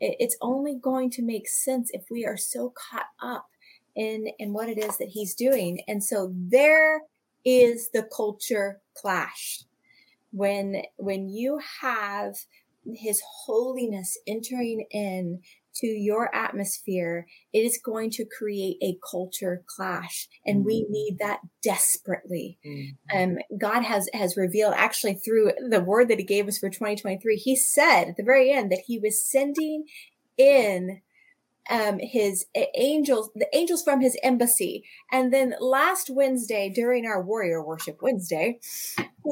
[0.00, 3.48] it's only going to make sense if we are so caught up
[3.96, 5.80] in in what it is that he's doing.
[5.88, 7.02] And so there
[7.44, 9.64] is the culture clash.
[10.30, 12.36] When when you have
[12.94, 15.40] his holiness entering in
[15.78, 20.28] to your atmosphere, it is going to create a culture clash.
[20.46, 20.66] And mm-hmm.
[20.66, 22.58] we need that desperately.
[22.66, 23.16] Mm-hmm.
[23.16, 27.36] Um, God has, has revealed actually through the word that he gave us for 2023,
[27.36, 29.84] he said at the very end that he was sending
[30.36, 31.00] in
[31.68, 34.84] um, his angels, the angels from his embassy.
[35.12, 38.60] And then last Wednesday, during our Warrior Worship Wednesday,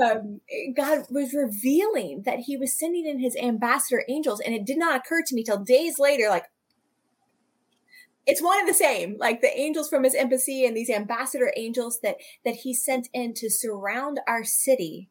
[0.02, 0.40] um,
[0.76, 4.40] God was revealing that he was sending in his ambassador angels.
[4.40, 6.44] And it did not occur to me till days later, like,
[8.26, 12.00] it's one and the same like the angels from his embassy and these ambassador angels
[12.02, 15.08] that that he sent in to surround our city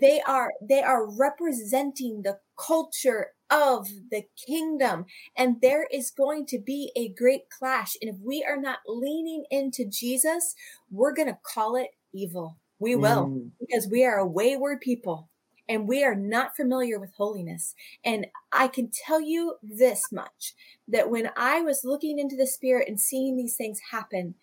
[0.00, 5.04] they are they are representing the culture of the kingdom.
[5.36, 7.96] And there is going to be a great clash.
[8.00, 10.54] And if we are not leaning into Jesus,
[10.90, 12.56] we're going to call it evil.
[12.82, 13.50] We will, mm.
[13.60, 15.28] because we are a wayward people
[15.68, 17.74] and we are not familiar with holiness.
[18.04, 20.54] And I can tell you this much
[20.88, 24.34] that when I was looking into the spirit and seeing these things happen,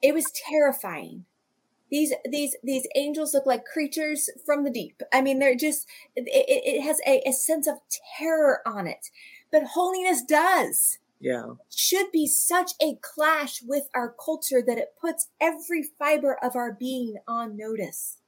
[0.00, 1.26] it was terrifying
[1.92, 5.86] these these these angels look like creatures from the deep i mean they're just
[6.16, 7.74] it, it has a, a sense of
[8.18, 9.10] terror on it
[9.52, 11.54] but holiness does yeah.
[11.74, 16.72] should be such a clash with our culture that it puts every fiber of our
[16.72, 18.18] being on notice.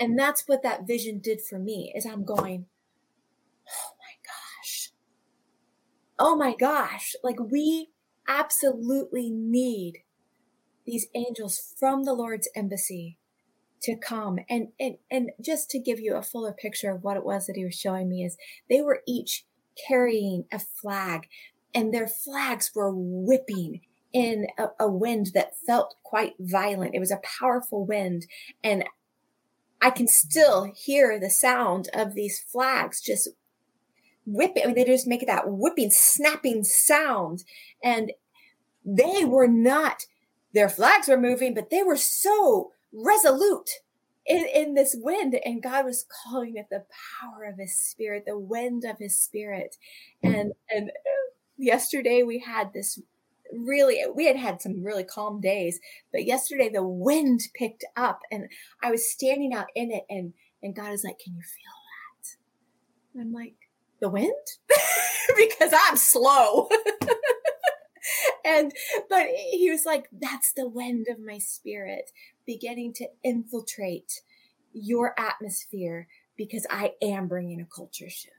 [0.00, 2.66] And that's what that vision did for me is i'm going
[3.68, 4.90] oh my gosh.
[6.18, 7.14] Oh my gosh.
[7.22, 7.90] Like we
[8.28, 9.98] absolutely need
[10.84, 13.18] these angels from the Lord's embassy
[13.82, 14.38] to come.
[14.48, 17.56] And and and just to give you a fuller picture of what it was that
[17.56, 18.36] he was showing me is
[18.70, 19.44] they were each
[19.86, 21.28] carrying a flag
[21.76, 27.12] and their flags were whipping in a, a wind that felt quite violent it was
[27.12, 28.26] a powerful wind
[28.64, 28.84] and
[29.80, 33.28] i can still hear the sound of these flags just
[34.26, 34.64] whipping.
[34.64, 37.44] I mean, they just make that whipping, snapping sound.
[37.82, 38.12] And
[38.84, 40.06] they were not,
[40.52, 43.70] their flags were moving, but they were so resolute
[44.26, 45.38] in, in this wind.
[45.44, 46.84] And God was calling it the
[47.20, 49.76] power of his spirit, the wind of his spirit.
[50.22, 50.90] And, and
[51.58, 53.00] yesterday we had this
[53.52, 55.78] really we had had some really calm days
[56.12, 58.48] but yesterday the wind picked up and
[58.82, 61.72] i was standing out in it and and god is like can you feel
[62.22, 62.36] that?
[63.14, 63.54] And i'm like
[64.00, 64.32] the wind?
[65.36, 66.68] Because i'm slow.
[68.44, 68.72] And
[69.10, 72.12] but he was like that's the wind of my spirit
[72.46, 74.22] beginning to infiltrate
[74.72, 78.35] your atmosphere because i am bringing a culture shift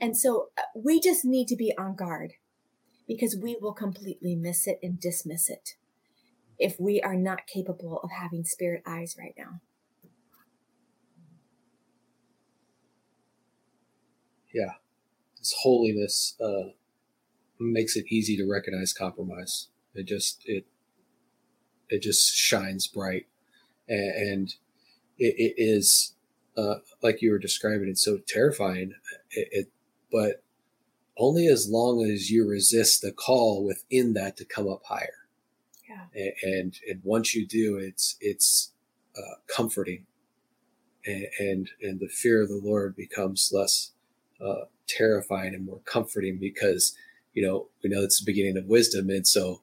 [0.00, 2.34] and so uh, we just need to be on guard
[3.06, 5.74] because we will completely miss it and dismiss it
[6.58, 9.60] if we are not capable of having spirit eyes right now.
[14.52, 14.74] Yeah,
[15.38, 16.70] this holiness uh,
[17.58, 19.68] makes it easy to recognize compromise.
[19.94, 20.64] It just it
[21.88, 23.26] it just shines bright,
[23.88, 24.54] and, and
[25.18, 26.14] it, it is
[26.56, 27.88] uh, like you were describing.
[27.88, 28.94] It's so terrifying.
[29.32, 29.70] It, it
[30.14, 30.44] but
[31.16, 35.26] only as long as you resist the call within that to come up higher.
[35.88, 36.30] Yeah.
[36.44, 38.70] And and once you do, it's it's
[39.18, 40.06] uh, comforting,
[41.04, 43.90] and, and, and the fear of the Lord becomes less
[44.40, 46.96] uh, terrifying and more comforting because
[47.32, 49.62] you know we know it's the beginning of wisdom, and so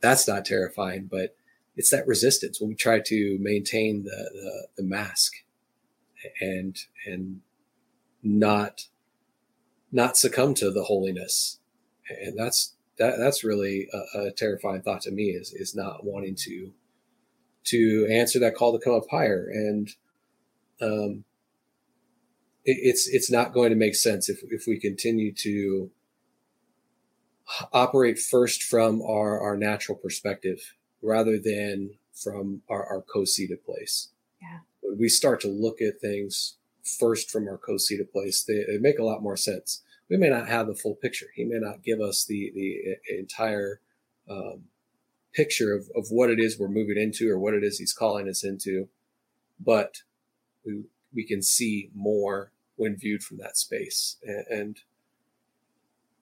[0.00, 1.34] that's not terrifying, but
[1.74, 5.32] it's that resistance when we try to maintain the, the, the mask
[6.40, 7.40] and and
[8.22, 8.86] not
[9.96, 11.58] not succumb to the holiness.
[12.22, 16.36] And that's that that's really a, a, terrifying thought to me is is not wanting
[16.36, 16.72] to
[17.64, 19.48] to answer that call to come up higher.
[19.50, 19.90] And
[20.80, 21.24] um
[22.64, 25.90] it, it's it's not going to make sense if if we continue to
[27.72, 34.08] operate first from our our natural perspective rather than from our, our co-seated place.
[34.40, 34.58] Yeah.
[34.98, 36.56] We start to look at things
[36.86, 40.48] first from our co-seated place they, they make a lot more sense we may not
[40.48, 41.26] have the full picture.
[41.34, 43.80] He may not give us the the entire
[44.30, 44.64] um,
[45.32, 48.28] picture of, of what it is we're moving into or what it is he's calling
[48.28, 48.88] us into,
[49.58, 50.02] but
[50.64, 54.76] we we can see more when viewed from that space, and and,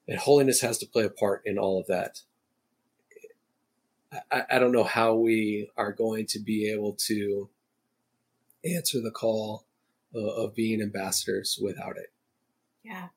[0.07, 2.21] and holiness has to play a part in all of that.
[4.31, 7.49] I, I don't know how we are going to be able to
[8.63, 9.65] answer the call
[10.15, 12.13] uh, of being ambassadors without it.
[12.83, 13.09] Yeah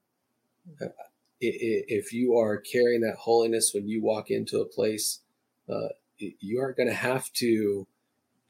[1.41, 5.21] if you are carrying that holiness when you walk into a place,
[5.69, 7.87] uh, you aren't going to have to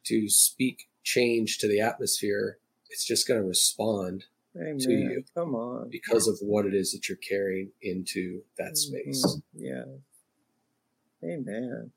[0.04, 2.58] to speak change to the atmosphere.
[2.88, 4.24] It's just going to respond
[4.56, 4.78] Amen.
[4.78, 5.24] to you.
[5.34, 9.12] Come on, because of what it is that you're carrying into that mm-hmm.
[9.12, 9.40] space.
[9.54, 9.84] Yeah.
[11.22, 11.90] Amen.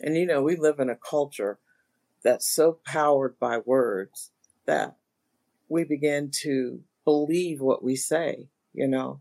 [0.00, 1.58] And you know, we live in a culture
[2.22, 4.32] that's so powered by words
[4.66, 4.96] that
[5.68, 9.20] we begin to believe what we say you know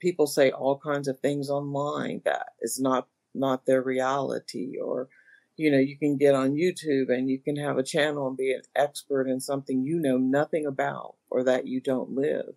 [0.00, 5.08] people say all kinds of things online that is not not their reality or
[5.56, 8.52] you know you can get on youtube and you can have a channel and be
[8.52, 12.54] an expert in something you know nothing about or that you don't live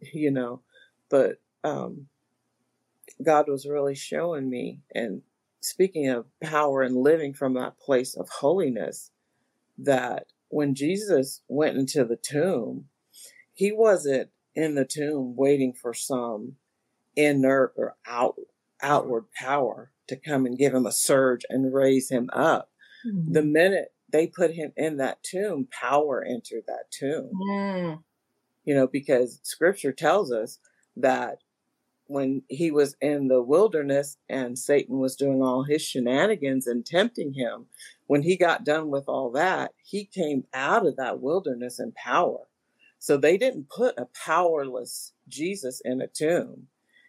[0.12, 0.60] you know.
[1.10, 2.06] But um
[3.24, 5.22] god was really showing me and
[5.60, 9.10] speaking of power and living from that place of holiness
[9.76, 12.84] that when jesus went into the tomb
[13.54, 16.56] he wasn't in the tomb waiting for some
[17.16, 18.36] inert or out,
[18.82, 22.70] outward power to come and give him a surge and raise him up.
[23.06, 23.32] Mm-hmm.
[23.32, 27.30] The minute they put him in that tomb, power entered that tomb.
[27.50, 28.02] Mm.
[28.64, 30.58] You know, because scripture tells us
[30.96, 31.38] that
[32.06, 37.34] when he was in the wilderness and Satan was doing all his shenanigans and tempting
[37.34, 37.66] him,
[38.06, 42.47] when he got done with all that, he came out of that wilderness in power.
[42.98, 46.68] So they didn't put a powerless Jesus in a tomb.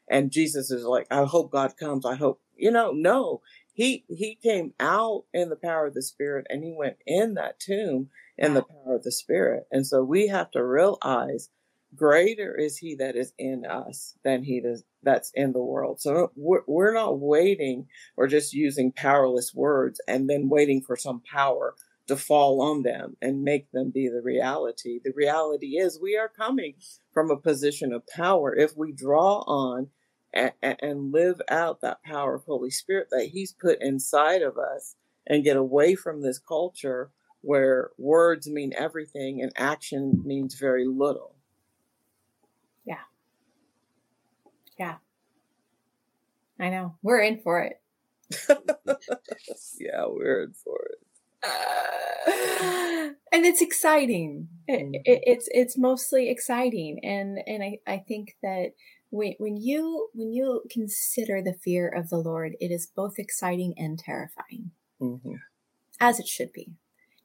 [0.09, 2.05] And Jesus is like, I hope God comes.
[2.05, 3.41] I hope, you know, no,
[3.73, 7.59] he, he came out in the power of the spirit and he went in that
[7.59, 9.67] tomb in the power of the spirit.
[9.71, 11.49] And so we have to realize
[11.95, 14.63] greater is he that is in us than he
[15.03, 16.01] that's in the world.
[16.01, 17.87] So we're, we're not waiting
[18.17, 21.75] or just using powerless words and then waiting for some power
[22.09, 24.99] to fall on them and make them be the reality.
[25.03, 26.73] The reality is we are coming
[27.13, 29.87] from a position of power if we draw on
[30.33, 34.95] and, and live out that power of Holy Spirit that He's put inside of us
[35.25, 41.35] and get away from this culture where words mean everything and action means very little.
[42.85, 43.05] Yeah.
[44.77, 44.95] Yeah.
[46.59, 46.95] I know.
[47.01, 47.81] We're in for it.
[49.79, 51.08] yeah, we're in for it.
[51.43, 54.49] Uh, and it's exciting.
[54.67, 55.01] It, Mhm.
[55.05, 58.73] it, it's it's mostly exciting, and and I, I think that
[59.09, 63.73] when when you when you consider the fear of the Lord, it is both exciting
[63.77, 65.35] and terrifying, hmm
[66.01, 66.73] as it should be.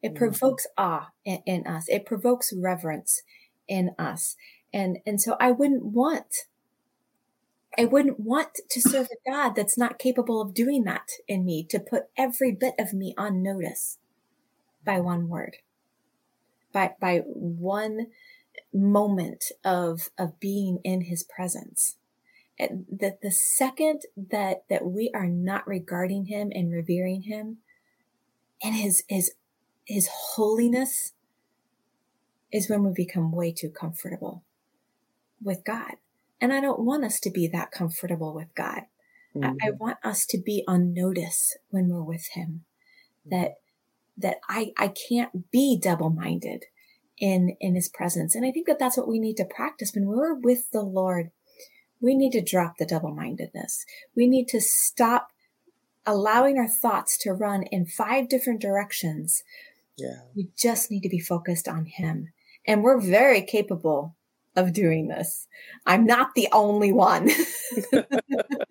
[0.03, 0.17] It Mhm.
[0.17, 1.89] provokes awe in, in us.
[1.89, 3.23] It provokes reverence
[3.69, 4.37] in us,
[4.73, 6.47] and and so I wouldn't want.
[7.77, 11.65] I wouldn't want to serve a God that's not capable of doing that in me,
[11.71, 13.99] to put every bit of me on notice
[14.85, 15.57] by one word,
[16.73, 18.09] by, by one
[18.73, 21.97] moment of, of being in his presence.
[22.59, 27.59] That the second that, that we are not regarding him and revering him
[28.63, 29.33] and his, his,
[29.85, 31.13] his holiness
[32.53, 34.45] is when we become way too comfortable
[35.43, 35.95] with God.
[36.41, 38.83] And I don't want us to be that comfortable with God.
[39.43, 39.77] I, I mm-hmm.
[39.79, 42.65] want us to be on notice when we're with him
[43.27, 43.55] that
[44.17, 46.65] that I I can't be double-minded
[47.19, 48.35] in in his presence.
[48.35, 51.31] And I think that that's what we need to practice when we're with the Lord.
[52.01, 53.85] We need to drop the double-mindedness.
[54.15, 55.29] We need to stop
[56.07, 59.43] allowing our thoughts to run in five different directions.
[59.97, 60.19] Yeah.
[60.35, 62.33] We just need to be focused on him.
[62.67, 64.17] And we're very capable
[64.57, 65.47] of doing this.
[65.87, 67.31] I'm not the only one.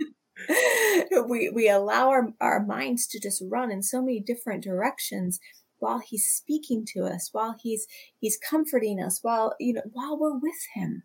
[1.27, 5.39] we we allow our, our minds to just run in so many different directions
[5.79, 7.87] while he's speaking to us, while he's
[8.19, 11.03] he's comforting us, while you know, while we're with him.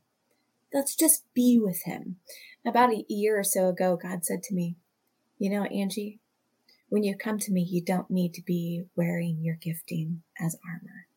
[0.72, 2.16] Let's just be with him.
[2.66, 4.76] About a year or so ago, God said to me,
[5.38, 6.20] You know, Angie,
[6.90, 11.09] when you come to me, you don't need to be wearing your gifting as armor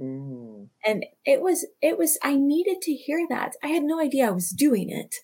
[0.00, 0.68] Mm.
[0.84, 4.30] and it was it was i needed to hear that i had no idea i
[4.30, 5.16] was doing it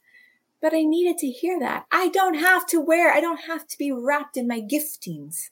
[0.64, 1.84] but i needed to hear that.
[1.92, 5.50] I don't have to wear i don't have to be wrapped in my giftings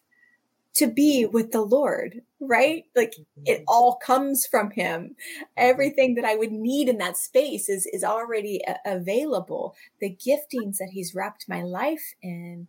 [0.74, 2.84] to be with the lord right?
[2.96, 3.42] Like mm-hmm.
[3.46, 5.14] it all comes from him.
[5.56, 9.74] Everything that i would need in that space is is already a- available.
[10.00, 12.66] The giftings that he's wrapped my life in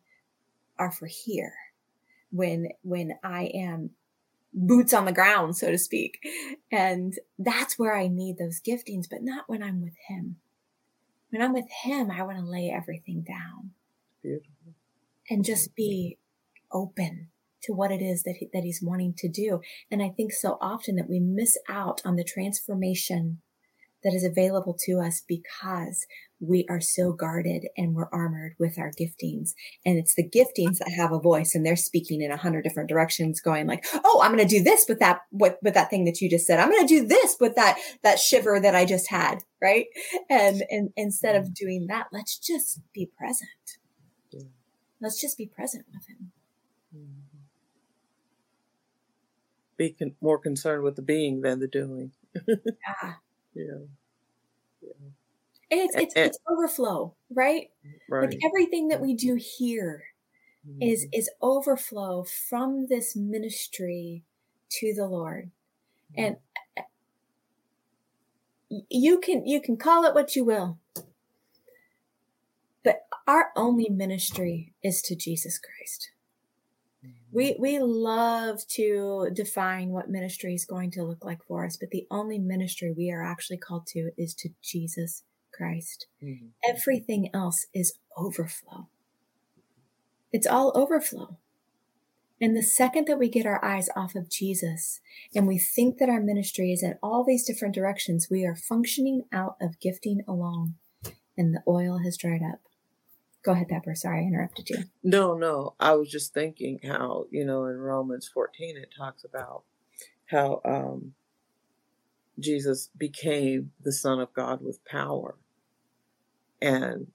[0.78, 1.54] are for here.
[2.32, 3.92] When when i am
[4.54, 6.20] boots on the ground, so to speak.
[6.72, 10.36] And that's where I need those giftings, but not when I'm with him.
[11.34, 13.72] When I'm with him, I want to lay everything down
[14.22, 14.76] Beautiful.
[15.28, 16.20] and just be
[16.72, 17.30] open
[17.64, 19.62] to what it is that he, that he's wanting to do.
[19.90, 23.40] And I think so often that we miss out on the transformation
[24.04, 26.06] that is available to us because
[26.40, 29.54] we are so guarded and we're armored with our giftings.
[29.86, 32.90] And it's the giftings that have a voice and they're speaking in a hundred different
[32.90, 36.06] directions going like, Oh, I'm going to do this with that, with, with that thing
[36.06, 36.60] that you just said.
[36.60, 39.40] I'm going to do this with that, that shiver that I just had.
[39.64, 39.88] Right.
[40.30, 43.50] And, and instead of doing that, let's just be present.
[44.32, 44.42] Yeah.
[45.02, 46.34] Let's just be present with him.
[46.96, 47.24] Mhm.
[49.78, 52.12] Be con- more concerned with the being than the doing.
[53.56, 53.80] Yeah.
[54.82, 54.94] Yeah.
[55.72, 57.70] And it's, it's, And- it's overflow, right?
[58.10, 58.30] Right.
[58.30, 60.04] Like everything that we do here
[60.82, 61.10] is Mhm.
[61.14, 64.24] is overflow from this ministry
[64.72, 65.52] to the Lord.
[66.18, 66.38] And
[68.90, 70.80] you can you can call it what you will.
[72.84, 76.12] But our only ministry is to Jesus Christ.
[77.32, 81.90] We we love to define what ministry is going to look like for us, but
[81.90, 86.08] the only ministry we are actually called to is to Jesus Christ.
[86.22, 86.52] Mhm.
[86.68, 88.88] Everything else is overflow.
[90.32, 91.38] It's all overflow.
[92.44, 95.00] And the second that we get our eyes off of Jesus
[95.34, 99.22] and we think that our ministry is in all these different directions, we are functioning
[99.32, 100.74] out of gifting alone
[101.38, 102.60] and the oil has dried up.
[103.46, 103.96] Go ahead, Pepper.
[103.96, 104.84] Sorry, I interrupted you.
[105.02, 105.76] No, no.
[105.80, 109.64] I was just thinking how, you know, in Romans 14, it talks about
[110.26, 111.14] how um,
[112.38, 115.38] Jesus became the Son of God with power.
[116.62, 117.08] And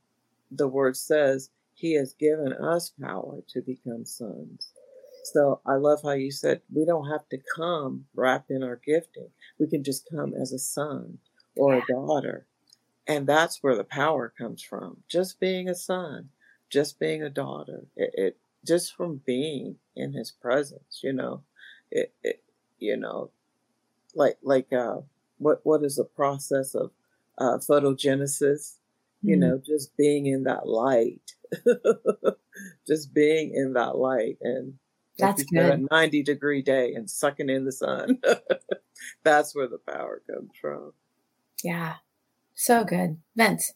[0.51, 4.72] the word says he has given us power to become sons.
[5.33, 9.31] So I love how you said we don't have to come wrapped in our gifting.
[9.59, 11.18] We can just come as a son
[11.57, 12.47] or a daughter.
[13.07, 14.99] And that's where the power comes from.
[15.09, 16.31] Just being a son,
[16.70, 17.87] just being a daughter.
[17.97, 21.43] It, it just from being in his presence, you know.
[21.91, 22.43] It, it
[22.79, 23.31] you know,
[24.14, 24.99] like like uh
[25.39, 26.91] what what is the process of
[27.39, 28.76] uh photogenesis?
[29.24, 29.41] You Mhm.
[29.41, 31.35] know, just being in that light.
[32.87, 34.74] just being in that light and
[35.19, 35.73] That's you good.
[35.73, 38.21] a 90 degree day and sucking in the sun.
[39.25, 40.93] That's where the power comes from.
[41.62, 41.95] Yeah.
[42.55, 43.19] So good.
[43.37, 43.73] Vince.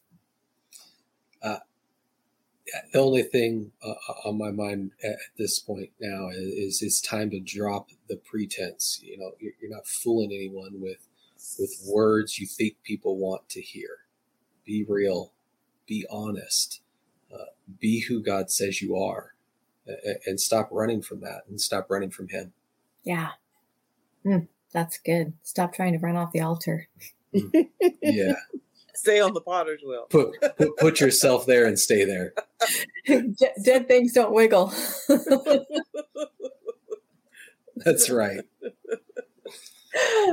[2.92, 7.30] the only thing uh, on my mind at this point now is, is, it's time
[7.30, 9.00] to drop the pretense.
[9.02, 11.08] You know, you're, you're not fooling anyone with
[11.58, 13.98] with words you think people want to hear.
[14.64, 15.32] Be real,
[15.86, 16.80] be honest,
[17.32, 17.46] uh,
[17.80, 19.31] be who God says you are,
[19.86, 22.52] and, and stop running from that, and stop running from Him.
[23.04, 23.30] Yeah,
[24.24, 25.32] mm, that's good.
[25.42, 26.88] Stop trying to run off the altar.
[27.34, 27.68] Mm.
[28.02, 28.34] Yeah.
[28.94, 30.06] Stay on the potter's wheel.
[30.10, 32.34] Put, put, put yourself there and stay there.
[33.64, 34.72] Dead things don't wiggle.
[37.76, 38.42] That's right.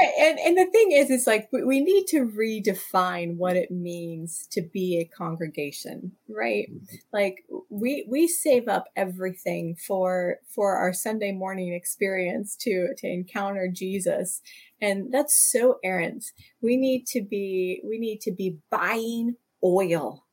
[0.00, 4.62] and and the thing is, it's like we need to redefine what it means to
[4.62, 6.68] be a congregation, right?
[6.70, 6.96] Mm-hmm.
[7.12, 13.68] Like we we save up everything for for our Sunday morning experience to to encounter
[13.72, 14.40] Jesus,
[14.80, 16.24] and that's so errant.
[16.60, 20.24] We need to be we need to be buying oil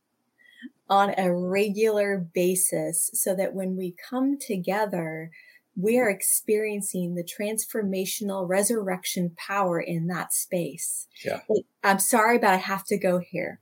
[0.89, 5.31] on a regular basis so that when we come together
[5.75, 11.07] we are experiencing the transformational resurrection power in that space.
[11.25, 11.39] Yeah.
[11.83, 13.59] I'm sorry, but I have to go here.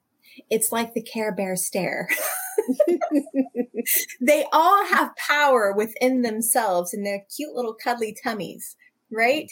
[0.49, 2.09] It's like the Care Bear stare.
[4.21, 8.75] they all have power within themselves in their cute little cuddly tummies,
[9.11, 9.51] right?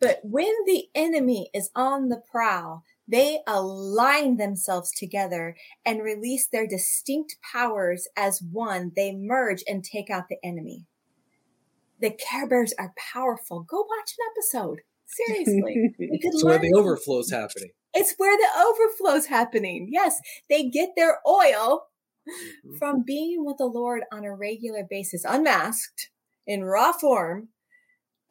[0.00, 6.66] But when the enemy is on the prowl, they align themselves together and release their
[6.66, 8.92] distinct powers as one.
[8.94, 10.86] They merge and take out the enemy
[12.00, 13.62] the Care Bears are powerful.
[13.68, 14.80] Go watch an episode.
[15.06, 15.92] Seriously.
[15.98, 17.70] it's where the overflow's happening.
[17.92, 19.88] It's where the overflow's happening.
[19.90, 20.20] Yes.
[20.48, 21.86] They get their oil
[22.28, 22.76] mm-hmm.
[22.78, 26.10] from being with the Lord on a regular basis, unmasked
[26.46, 27.48] in raw form.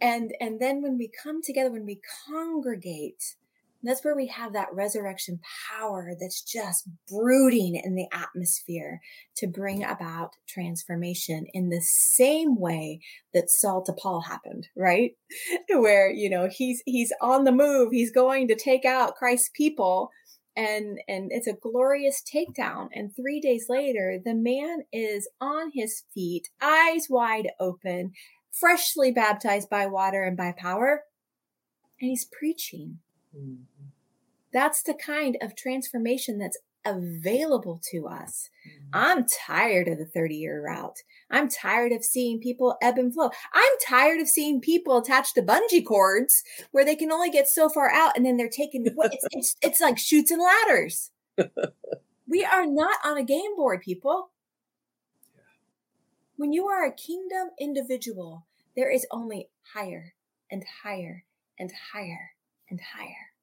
[0.01, 3.35] And, and then when we come together, when we congregate,
[3.83, 5.39] that's where we have that resurrection
[5.71, 8.99] power that's just brooding in the atmosphere
[9.37, 12.99] to bring about transformation in the same way
[13.33, 15.11] that Saul to Paul happened, right?
[15.69, 17.89] Where, you know, he's, he's on the move.
[17.91, 20.11] He's going to take out Christ's people
[20.57, 22.89] and, and it's a glorious takedown.
[22.93, 28.11] And three days later, the man is on his feet, eyes wide open,
[28.51, 31.03] freshly baptized by water and by power.
[32.01, 32.99] And he's preaching
[33.35, 33.85] Mm-hmm.
[34.51, 38.49] That's the kind of transformation that's available to us.
[38.67, 38.89] Mm-hmm.
[38.93, 40.99] I'm tired of the 30 year route.
[41.29, 43.29] I'm tired of seeing people ebb and flow.
[43.53, 47.69] I'm tired of seeing people attached to bungee cords where they can only get so
[47.69, 51.11] far out and then they're taking it's, it's, it's like Chutes and Ladders.
[52.27, 54.31] we are not on a game board, people.
[56.37, 60.13] When you are a kingdom individual, there is only higher
[60.49, 61.25] and higher
[61.59, 62.31] and higher
[62.69, 63.33] and higher.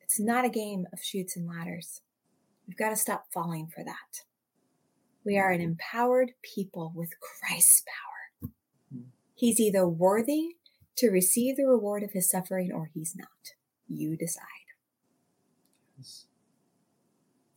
[0.00, 2.00] It's not a game of Chutes and Ladders.
[2.66, 4.24] We've got to stop falling for that.
[5.24, 5.70] We are an mm-hmm.
[5.70, 8.50] empowered people with Christ's power.
[8.94, 9.08] Mm-hmm.
[9.34, 10.56] He's either worthy
[10.96, 13.28] to receive the reward of his suffering or he's not.
[13.88, 14.44] You decide.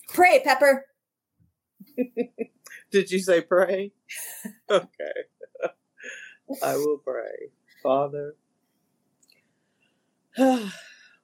[0.10, 0.86] Pray, Pepper.
[2.92, 3.92] Did you say pray?
[4.70, 4.88] okay.
[6.64, 7.52] I will pray.
[7.82, 8.36] Father,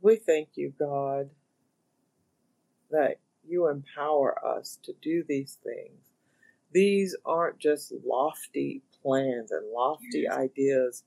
[0.01, 1.29] we thank you, God,
[2.91, 5.99] that you empower us to do these things.
[6.71, 10.33] These aren't just lofty plans and lofty yes.
[10.33, 11.03] ideas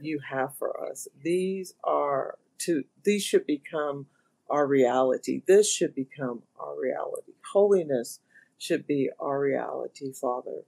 [0.00, 1.08] you have for us.
[1.22, 4.06] These are to these should become
[4.50, 5.42] our reality.
[5.46, 7.32] This should become our reality.
[7.52, 8.20] Holiness
[8.58, 10.62] should be our reality, Father.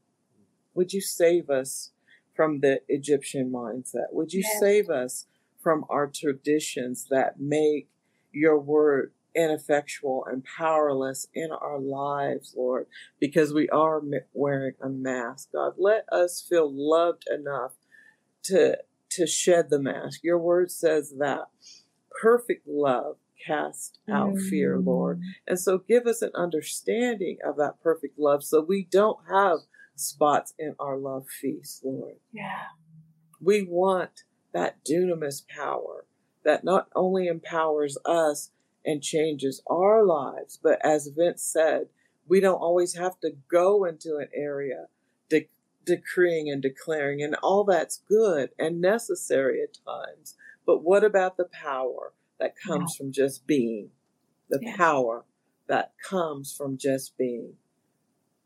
[0.74, 1.90] Would you save us
[2.34, 4.12] from the Egyptian mindset?
[4.12, 4.60] Would you yes.
[4.60, 5.26] save us
[5.68, 7.90] from our traditions that make
[8.32, 12.86] your word ineffectual and powerless in our lives, Lord,
[13.20, 14.00] because we are
[14.32, 15.50] wearing a mask.
[15.52, 17.72] God, let us feel loved enough
[18.44, 18.78] to
[19.10, 20.20] to shed the mask.
[20.22, 21.48] Your word says that
[22.22, 23.16] perfect love
[23.46, 24.48] casts out mm.
[24.48, 25.20] fear, Lord.
[25.46, 29.58] And so give us an understanding of that perfect love so we don't have
[29.96, 32.14] spots in our love feast, Lord.
[32.32, 32.62] Yeah.
[33.38, 34.24] We want
[34.58, 36.04] that dunamis power
[36.44, 38.50] that not only empowers us
[38.84, 41.86] and changes our lives, but as Vince said,
[42.26, 44.86] we don't always have to go into an area
[45.28, 45.48] de-
[45.84, 50.34] decreeing and declaring, and all that's good and necessary at times.
[50.66, 52.98] But what about the power that comes yeah.
[52.98, 53.90] from just being?
[54.50, 54.76] The yeah.
[54.76, 55.24] power
[55.68, 57.52] that comes from just being.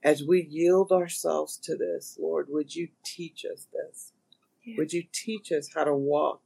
[0.02, 4.11] As we yield ourselves to this, Lord, would you teach us this?
[4.64, 4.76] Yeah.
[4.78, 6.42] Would you teach us how to walk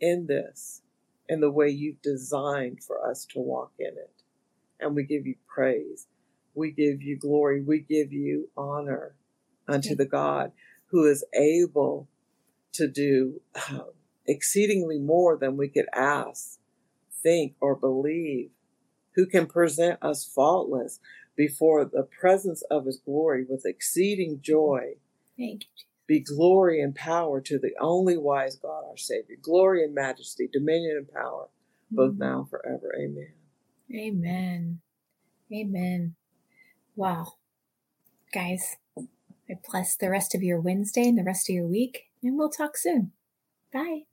[0.00, 0.82] in this
[1.28, 4.12] in the way you've designed for us to walk in it?
[4.80, 6.06] And we give you praise.
[6.54, 7.62] we give you glory.
[7.62, 9.14] We give you honor
[9.68, 10.52] unto the God
[10.86, 12.08] who is able
[12.72, 13.80] to do uh,
[14.26, 16.58] exceedingly more than we could ask,
[17.22, 18.50] think, or believe,
[19.14, 21.00] who can present us faultless
[21.36, 24.94] before the presence of his glory with exceeding joy.
[25.36, 25.87] Thank you.
[26.08, 29.36] Be glory and power to the only wise God, our Savior.
[29.42, 31.50] Glory and majesty, dominion and power,
[31.92, 32.18] both Mhm.
[32.18, 32.94] now and forever.
[32.98, 33.34] Amen.
[33.94, 34.82] Amen.
[35.52, 36.16] Amen.
[36.96, 37.34] Wow.
[38.32, 38.76] Guys,
[39.50, 42.50] I bless the rest of your Wednesday and the rest of your week, and we'll
[42.50, 43.12] talk soon.
[43.72, 44.06] Bye.